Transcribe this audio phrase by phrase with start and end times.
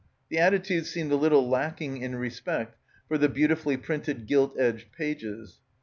[0.29, 2.75] The attitude seemed a little lacking in respect
[3.07, 5.59] for the beautifully printed gilt edged pages.